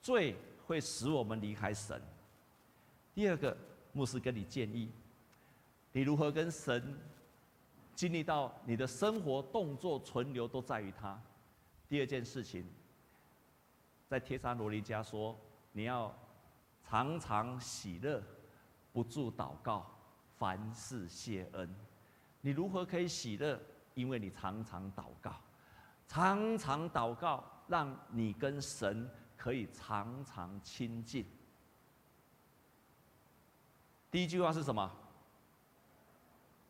[0.00, 0.36] 罪
[0.66, 2.00] 会使我们离开神。
[3.12, 3.54] 第二个，
[3.92, 4.90] 牧师跟你建议。
[5.92, 6.96] 你如何跟神
[7.96, 11.20] 经历到你的生活、动作、存留都在于他。
[11.88, 12.64] 第二件事情，
[14.08, 15.36] 在帖撒罗尼迦说，
[15.72, 16.14] 你要
[16.88, 18.22] 常常喜乐，
[18.92, 19.86] 不住祷告，
[20.38, 21.74] 凡事谢恩。
[22.40, 23.60] 你如何可以喜乐？
[23.94, 25.34] 因为你常常祷告，
[26.06, 31.26] 常常祷告，让你跟神可以常常亲近。
[34.10, 34.90] 第一句话是什么？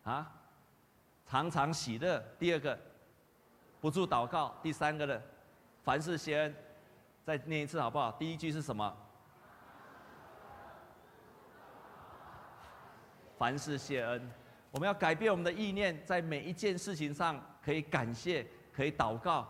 [0.02, 0.32] 啊，
[1.26, 2.20] 常常喜乐。
[2.38, 2.78] 第二个，
[3.80, 4.54] 不住祷告。
[4.62, 5.22] 第三个呢，
[5.82, 6.54] 凡事谢恩。
[7.22, 8.10] 再念一次好不好？
[8.12, 8.96] 第一句是什么？
[13.40, 14.30] 凡事谢恩。
[14.70, 19.48] 我们要改变我们的意念，在每一件事情上可以感谢，可以祷告，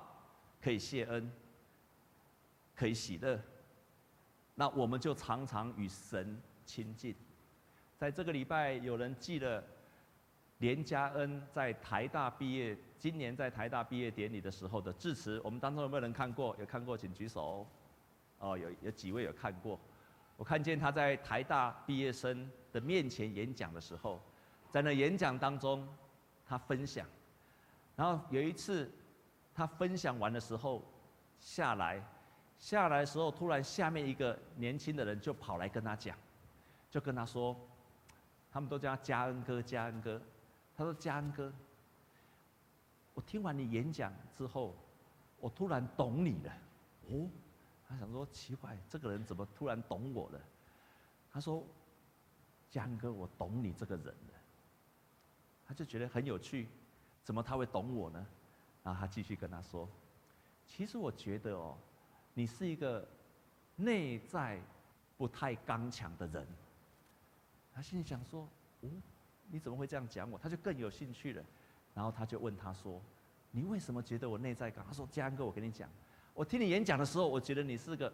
[0.62, 1.28] 可以谢恩，
[2.76, 3.36] 可以喜乐。
[4.54, 7.12] 那我们就常常与神亲近。
[7.98, 9.62] 在这个礼拜，有人记得。
[10.58, 16.54] 连嘉恩在台大毕业，今年在台大毕业典礼的时候的致辞，我们当中有没有人看过？
[16.60, 17.66] 有看过请举手。
[18.38, 19.80] 哦，有有几位有看过？
[20.40, 24.18] 我看见他在台大毕业生的面前演讲的时候，
[24.70, 25.86] 在那演讲当中，
[26.46, 27.06] 他分享，
[27.94, 28.90] 然后有一次
[29.54, 30.82] 他分享完的时候
[31.38, 32.02] 下来，
[32.58, 36.16] 下来的时候突然下面一个年轻的人就跑来跟他讲，
[36.88, 37.54] 就跟他说，
[38.50, 40.18] 他们都叫他嘉恩哥，嘉恩哥。
[40.74, 41.52] 他说：“嘉恩哥，
[43.12, 44.74] 我听完你演讲之后，
[45.38, 46.52] 我突然懂你了。
[47.10, 47.28] 哦，
[47.90, 50.40] 他想说奇怪，这个人怎么突然懂我了？
[51.32, 51.66] 他说：
[52.70, 54.34] 江哥，我懂你这个人了。
[55.66, 56.68] 他就觉得很有趣，
[57.24, 58.24] 怎么他会懂我呢？
[58.84, 59.88] 然后他继续跟他说：
[60.66, 61.76] 其实我觉得哦，
[62.32, 63.06] 你是一个
[63.74, 64.60] 内在
[65.18, 66.46] 不太刚强的人。
[67.74, 68.48] 他心里想说：
[68.82, 68.88] 哦。”
[69.52, 70.38] 你怎么会这样讲我？
[70.38, 71.44] 他就更有兴趣了，
[71.92, 73.02] 然后他就问他说
[73.50, 75.90] ：“你为什么觉得我内在刚？”他说：“江哥，我跟你讲，
[76.40, 78.10] 我听你演讲的时候，我觉得你是个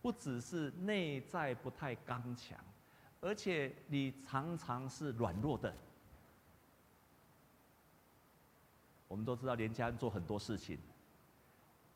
[0.00, 2.58] 不只是内在不太刚强，
[3.20, 5.70] 而且你常常是软弱的。”
[9.08, 10.78] 我们都知道连家恩做很多事情，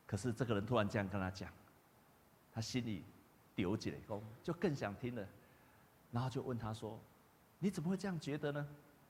[0.05, 1.51] 可是这个人突然这样跟他讲，
[2.53, 3.03] 他心里
[3.55, 5.27] 丢起来功，就更想听了，
[6.11, 6.99] 然后就问他说。
[7.57, 8.67] 你怎么会这样觉得呢？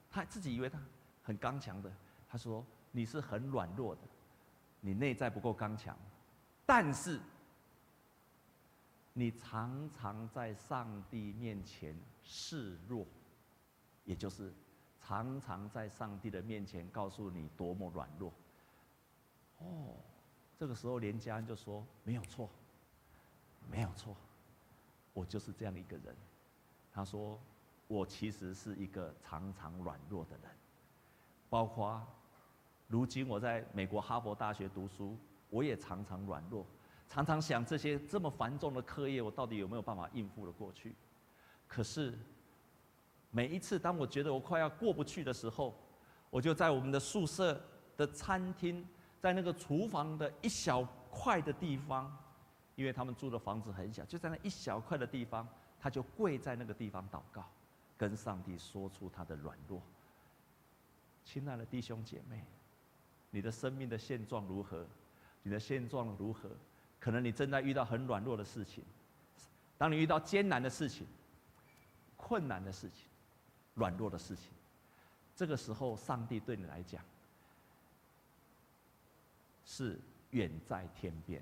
[0.10, 0.80] 他自己以为他
[1.22, 1.92] 很刚强的，
[2.30, 4.02] 他说你是很软弱的，
[4.80, 5.98] 你内在不够刚强，
[6.74, 7.20] 但是
[9.12, 13.06] 你常常在上帝面前示弱，
[14.06, 14.54] 也就是
[15.02, 18.32] 常常在上帝的面前告诉你多么软弱。
[19.58, 19.98] 哦，
[20.58, 22.50] 这个时候连嘉恩就说没有错，
[23.70, 24.16] 没有错，
[25.12, 26.16] 我就是这样一个人。
[26.94, 27.38] 他说。
[27.90, 30.50] 我其实是一个常常软弱的人，
[31.50, 32.02] 包括
[32.88, 35.18] 如今我在美国哈佛大学读书，
[35.52, 36.66] 我也常常软弱，
[37.08, 40.96] 常常想这些这么繁重的课业，我到底有没有办法应付得过去？
[41.68, 42.18] 可是
[43.30, 45.76] 每一次当我觉得我快要过不去的时候，
[46.32, 47.62] 我就在我们的宿舍
[47.96, 48.84] 的餐厅，
[49.20, 52.12] 在那个厨房的一小块的地方，
[52.76, 55.48] 因为他们住的房子很小，就在那一小块的地方，
[55.80, 57.46] 他就跪在那个地方祷告。
[57.98, 59.80] 跟上帝说出他的软弱。
[61.24, 62.44] 亲爱的弟兄姐妹，
[63.30, 64.88] 你的生命的现状如何？
[65.44, 66.50] 你的现状如何？
[67.00, 68.84] 可能你正在遇到很软弱的事情。
[69.78, 71.08] 当你遇到艰难的事情、
[72.16, 73.08] 困难的事情、
[73.74, 74.52] 软弱的事情，
[75.36, 77.02] 这个时候，上帝对你来讲
[79.66, 80.00] 是
[80.30, 81.42] 远在天边。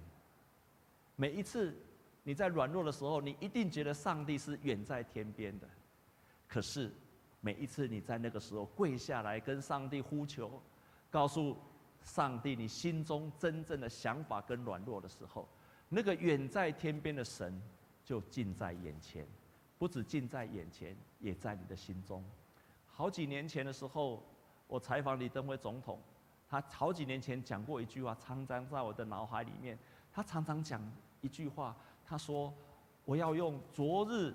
[1.18, 1.76] 每一次
[2.24, 5.68] 你在软弱的时候，你一定觉得上帝是远在天边的。
[6.48, 6.90] 可是，
[7.42, 10.62] 每一次你在那个时候跪下来跟上帝呼求，
[11.12, 11.58] 告诉
[12.10, 15.48] 上帝你心中真正的想法跟软弱的时候，
[15.90, 17.62] 那个远在天边的神
[18.04, 19.28] 就近在眼前，
[19.78, 22.24] 不止近在眼前，也在你的心中。
[22.88, 24.24] 好几年前的时候，
[24.68, 26.00] 我采访李登辉总统，
[26.50, 29.78] 他好几年前讲过一句话，常常在我的脑海里面。
[30.12, 30.82] 他常常讲
[31.22, 32.52] 一句话，他说
[33.06, 34.34] ：“我要用昨日，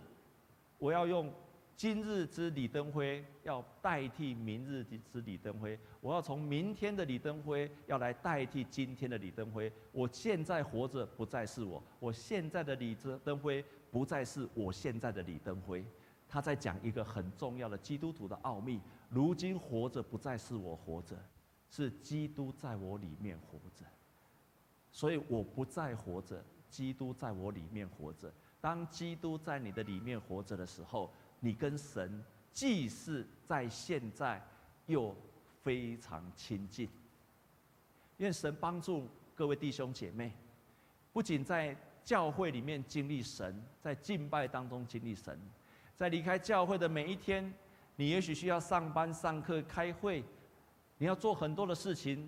[0.78, 1.30] 我要用。”
[1.76, 9.70] 今日之李登辉要代替明日之李登辉，我要从明天的李登辉要来代替今天的李登辉。
[9.90, 15.84] 我现在活着不再是我，我现在的李登辉不再是我现在的李登辉。
[16.28, 21.16] 他在讲一个很重要的基督徒的奥秘：如今活着不再是我活着，
[21.68, 23.84] 是基督在我里面活着。
[24.92, 28.32] 所以我不再活着，基督在我里面活着。
[28.60, 31.12] 当基督在你的里面活着的时候，
[31.44, 34.42] 你跟神既是在现在，
[34.86, 35.14] 又
[35.62, 36.88] 非常亲近。
[38.16, 40.32] 愿神帮助各位弟兄姐妹，
[41.12, 45.38] 不仅在教会里面经历神，在敬拜当中经历神，
[45.94, 47.52] 在离开教会的每一天，
[47.96, 50.24] 你也许需要上班、上课、开会，
[50.96, 52.26] 你要做很多的事情。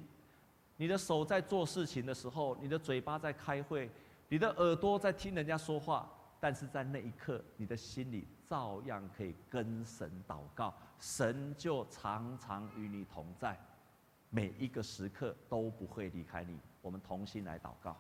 [0.76, 3.90] 你的手在做事情的时候，你的嘴巴在开会，
[4.28, 6.12] 你的耳朵在听人家说话。
[6.38, 13.58] 但是在那一刻，你的心里照样可以跟神祷告，神就常常与你同在，
[14.30, 16.58] 每一个时刻都不会离开你。
[16.80, 17.96] 我们同心来祷告，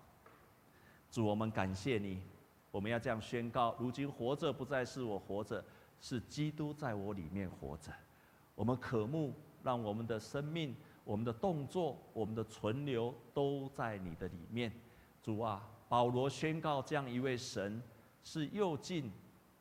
[1.10, 2.22] 主，我们感谢你，
[2.70, 5.64] 我们要这样宣告：如今活着不再是我活着，
[6.00, 7.92] 是基督在我里面活着。
[8.54, 14.72] 我们渴慕让我们的生命、我们的动作、我们的存留都在你的里面。
[15.22, 17.82] 主啊，保罗宣告这样一位神。
[18.28, 19.08] 是又近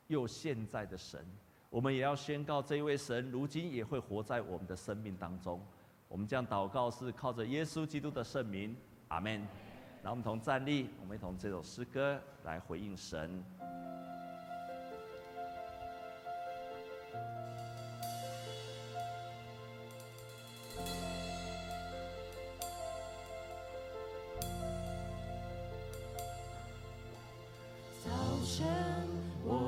[0.08, 1.24] 又现在的神，
[1.70, 5.60] 我们也要宣告这一位神，如今也会活在我们的生命当中。
[6.08, 8.76] 我们这样祷告是靠着耶稣基督的圣名，
[9.08, 9.46] 阿门。
[10.02, 13.42] 让我们同站立，我们一同这首诗歌来回应神。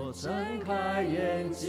[0.09, 0.33] 我睁
[0.65, 1.69] 开眼睛，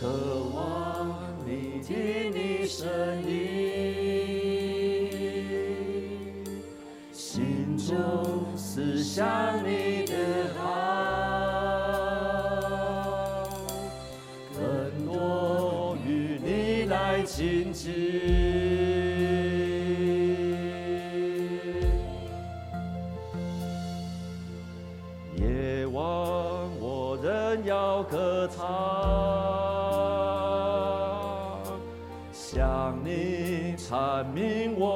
[0.00, 0.08] 渴
[0.52, 1.16] 望
[1.46, 2.84] 你听你声
[3.30, 3.38] 音，
[7.12, 9.24] 心中思想
[9.64, 10.43] 你的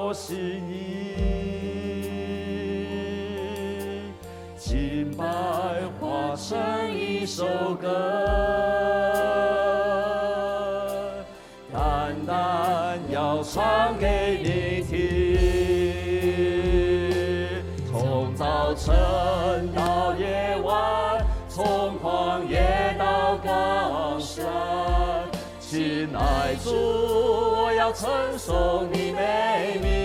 [0.09, 0.39] 我心
[0.71, 1.13] 意，
[4.57, 5.27] 敬拜
[6.01, 6.57] 化成
[6.95, 7.45] 一首
[7.75, 7.87] 歌，
[11.71, 14.97] 单单要唱给你听，
[17.93, 18.95] 从早晨
[19.75, 24.43] 到夜晚，从旷野到高山。
[25.61, 29.98] 亲爱主，我要称颂你美名，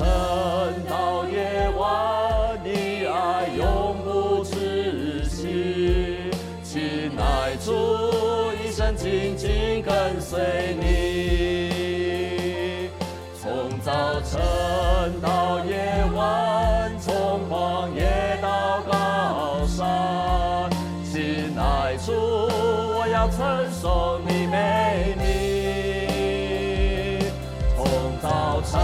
[0.00, 0.08] 晨
[0.88, 6.30] 到夜晚，你爱永不止息。
[6.64, 12.88] 亲爱主，一生紧紧跟随你，
[13.42, 14.40] 从早晨
[15.20, 19.86] 到夜晚，从旷野到高山。
[22.06, 24.46] 主，我要称颂你。
[24.46, 25.20] 美名，
[27.76, 27.84] 从
[28.22, 28.80] 早晨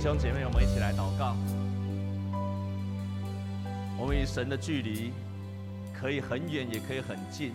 [0.00, 1.36] 弟兄姐妹，我们一起来祷告。
[3.98, 5.12] 我们与神的距离
[5.92, 7.52] 可以很远，也可以很近。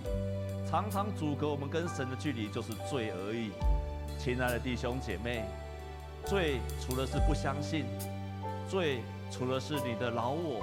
[0.69, 3.49] 常常阻隔我们跟神的距离就是罪而已。
[4.19, 5.43] 亲爱的弟兄姐妹，
[6.23, 7.83] 罪除了是不相信，
[8.69, 10.61] 罪除了是你的老我，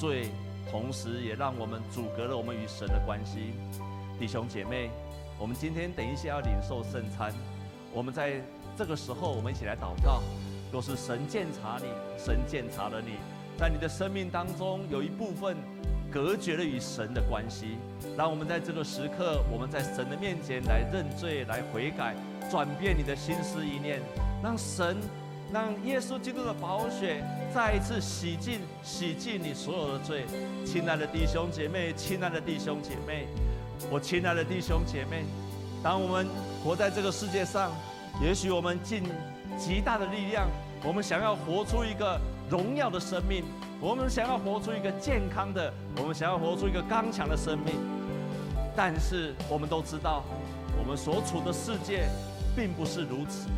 [0.00, 0.30] 罪
[0.70, 3.52] 同时也让我们阻隔了我们与神的关系。
[4.18, 4.88] 弟兄姐妹，
[5.38, 7.30] 我们今天等一下要领受圣餐，
[7.92, 8.40] 我们在。
[8.78, 10.22] 这个时候，我们一起来祷告。
[10.72, 13.14] 若是神鉴察你，神鉴察了你，
[13.58, 15.56] 在你的生命当中有一部分
[16.10, 17.76] 隔绝了与神的关系，
[18.16, 22.14] 让我们在这个时刻，我们在神的面前来认罪、来悔改、
[22.50, 24.00] 转变你的心思意念，
[24.42, 24.96] 让神、
[25.52, 30.24] 让耶稣基督的宝血再一次洗净、洗净你所有的罪。
[30.64, 33.26] 亲爱的弟兄姐妹，亲爱的弟兄姐妹，
[33.90, 35.24] 我亲爱的弟兄姐妹，
[35.82, 36.28] 当我们
[36.62, 37.72] 活在这个世界上。
[38.20, 39.04] 也许我们尽
[39.60, 40.48] 极大的力量，
[40.82, 43.44] 我们想要活出一个荣耀的生命，
[43.78, 47.74] 我们想要活出一个健康的，我们想要活出一个刚强的生命。
[48.74, 50.24] 但是我们都知道，
[50.78, 52.08] 我们所处的世界
[52.56, 53.50] 并不是如此。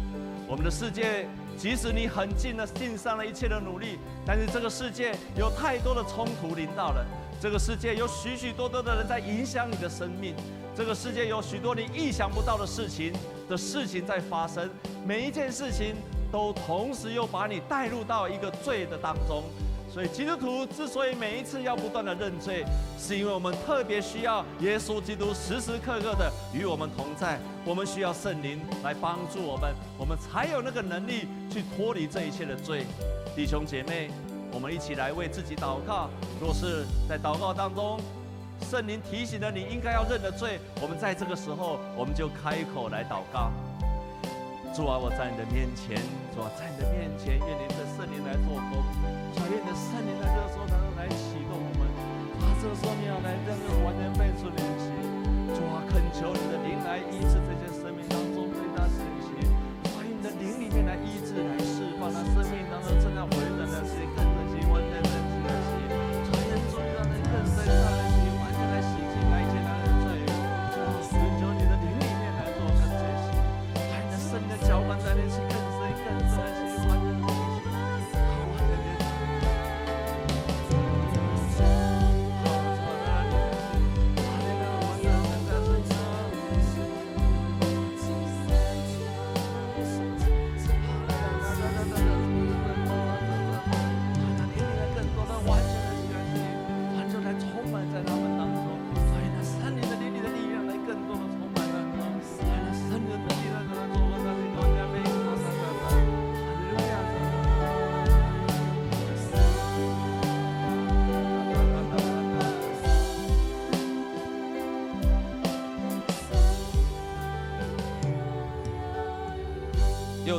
[0.49, 7.07] 我们的世界，即使你很尽了尽上了一切的努力，但是这个世界有太多的冲突临到了。
[7.43, 10.33] 这个世界有许许多多的人在影响你的生命。
[10.77, 13.13] 这个世界有许多你意想不到的事情
[13.49, 14.71] 的事情在发生，
[15.05, 15.97] 每一件事情
[16.31, 19.43] 都同时又把你带入到一个罪的当中。
[19.93, 22.65] 所以基督徒之所以每一次要不断的认罪，
[22.97, 27.41] 是因为我们特别需要耶稣基督时时刻刻的与我们同在。
[27.65, 32.87] 我们需要圣灵来帮助我们，我们才有那个能力去脱离这一切的罪。
[33.35, 34.11] 弟兄姐妹，
[34.53, 36.09] 我们一起来为自己祷告。
[36.41, 37.99] 若是在祷告当中，
[38.71, 43.51] 圣灵提醒了你应该要认的罪，我们在这个时候，我们就开口来祷告。
[44.73, 46.01] 主啊，我在你的面前，
[46.33, 48.81] 主啊，在你的面前，愿你的圣灵来做工，
[49.35, 51.85] 主啊，愿你的圣灵在这个时候能来启动我们。
[52.41, 54.89] 啊，这个时候你要来让这完全被主联系。
[55.53, 57.69] 主啊，恳求你的灵来医治这些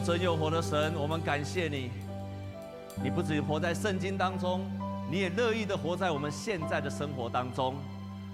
[0.03, 1.89] 真又活的神，我们感谢你。
[3.01, 4.69] 你不只活在圣经当中，
[5.09, 7.73] 你也乐意的活在我们现在的生活当中。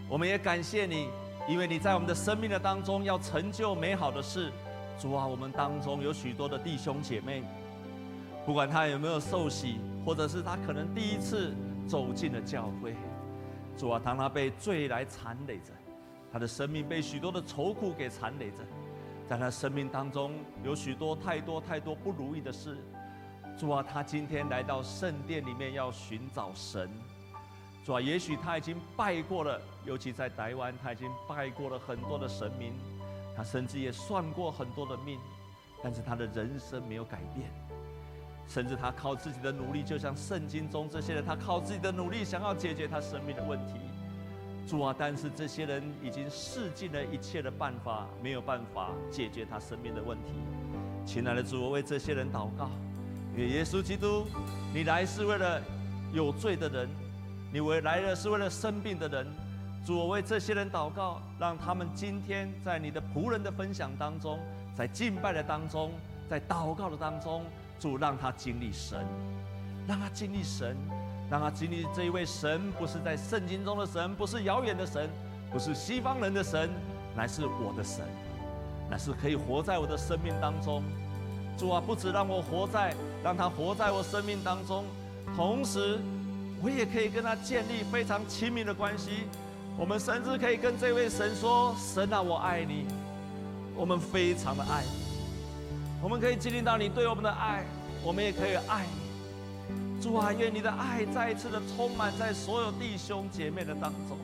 [0.10, 1.10] 我们也感谢你，
[1.48, 4.52] 因为你在我们的生命的当中要成就美好的事。
[5.00, 7.44] 主啊，我们当中有许多的弟兄姐妹，
[8.48, 11.54] 不管他有没有受洗，或者是他可能第一次
[11.88, 12.96] 走进了教会。
[13.78, 15.72] 主啊，当他被罪来缠累着，
[16.34, 18.58] 他的生命被许多的愁苦给缠累着。
[19.30, 22.80] 在他生命当中有许多太多太多不如意的事，
[23.56, 26.90] 主啊，他今天来到圣殿里面要寻找神，
[27.86, 32.74] 主啊，也许他已经拜过了，尤其在台湾，他已经拜过了很多的神明，
[33.38, 35.20] 他甚至也算过很多的命，
[35.84, 37.52] 但是他的人生没有改变，
[38.48, 43.76] 甚至他靠自己的努力，就像圣经中这些人，他靠自己的努力想要解决他生命的问题。
[44.70, 50.34] 主啊，但是这些人已经试尽了一切的办法，没有办法解决他生命的问题。
[51.08, 52.70] 亲爱的主，我为这些人祷告，
[53.36, 54.28] 耶稣基督，
[54.72, 55.60] 你来是为了
[56.14, 56.88] 有罪的人，
[57.52, 59.26] 你为来了是为了生病的人。
[59.84, 64.38] 主，我为这些人祷告，让他们今天在你的仆人的分享当中，
[64.76, 65.92] 在敬拜的当中，
[66.30, 67.44] 在祷告的当中，
[67.80, 69.04] 主让他经历神，
[69.88, 70.78] 让他经历神。
[71.30, 75.10] 让他经历这一位神，不是在圣经中的神，不是遥远的神，
[75.52, 76.70] 不是西方人的神，
[77.16, 78.04] 乃是我的神，
[78.90, 80.84] 乃是可以活在我的生命当中。
[81.58, 84.86] 主啊，不只让我活在，让他活在我生命当中，
[85.36, 86.00] 同时
[86.62, 89.26] 我也可以跟他建立非常亲密的关系。
[89.78, 92.86] 我们甚至可以跟这位神说：“神啊，我爱你。”
[93.76, 94.90] 我们非常的爱你。
[96.02, 97.64] 我们可以经历到你对我们的爱，
[98.04, 99.09] 我们也可以爱你。
[100.02, 104.18] 主啊，愿你的爱再一次的充满在所有弟兄姐妹的当中，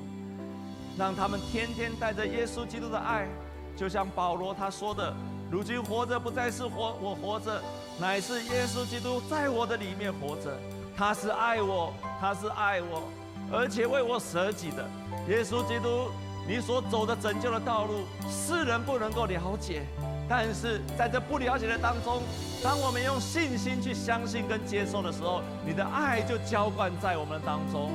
[0.98, 3.28] 让他们天天带着耶稣基督的爱，
[3.76, 5.14] 就像保罗他说的
[5.52, 7.62] ：“如今活着不再是活我活着，
[8.00, 10.58] 乃是耶稣基督在我的里面活着。
[10.96, 13.04] 他是爱我，他是爱我，
[13.52, 14.88] 而且为我舍己的。
[15.28, 16.10] 耶稣基督，
[16.48, 19.84] 你所走的拯救的道路，世人不能够了解。”
[20.28, 22.22] 但是在这不了解的当中，
[22.64, 27.92] 当我们用信心去相信跟接受的时候，你的爱就浇灌在我们当中。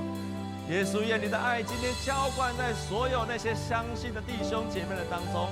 [0.68, 5.48] 耶稣，愿你的爱今天浇灌在所有那些相信的弟兄姐妹的当中，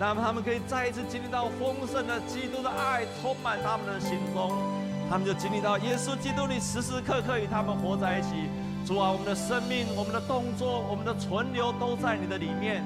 [0.00, 4.50] 那么他们可以再一次经历到丰盛的基督的爱充满他们的心中，
[5.10, 8.48] 他们就经历到耶稣基督，你时时刻刻与他们活在一起。
[8.86, 12.82] 主啊，我们的生命、我们的动作、我们的存留都在你的里面。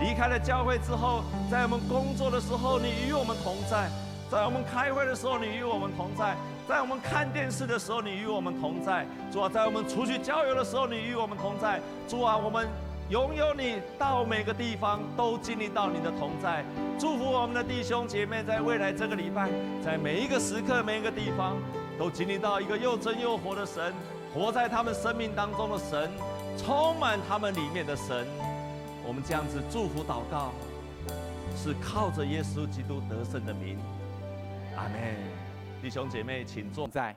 [0.00, 3.86] 离开了教会之后，在我们工作的时候，你与我们同在；
[4.30, 6.34] 在我们开会的时候，你与我们同在；
[6.66, 9.06] 在我们看电视的时候，你与我们同在。
[9.30, 11.80] 主啊，在我们出去郊游的时候，你与我们同在。
[12.08, 12.66] 主啊，我们
[13.10, 16.64] 拥有你，到每个地方都经历到你的同在。
[16.98, 19.50] 祝福我们的弟兄姐妹，在未来这个礼拜，
[19.84, 21.56] 在每一个时刻、每一个地方，
[21.98, 23.92] 都经历到一个又真又活的神，
[24.32, 26.10] 活在他们生命当中的神，
[26.56, 28.26] 充满他们里面的神。
[29.10, 30.52] 我们这样子祝福祷告，
[31.56, 33.76] 是靠着耶稣基督得胜的名，
[34.76, 35.16] 阿门。
[35.82, 37.12] 弟兄姐妹，请坐在。